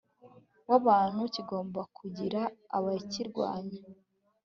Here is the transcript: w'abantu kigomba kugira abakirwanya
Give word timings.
w'abantu 0.69 1.21
kigomba 1.35 1.81
kugira 1.97 2.41
abakirwanya 2.77 3.79